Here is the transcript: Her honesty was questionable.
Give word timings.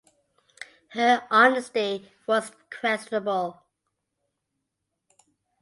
Her 0.95 1.27
honesty 1.29 2.11
was 2.25 2.51
questionable. 2.71 3.61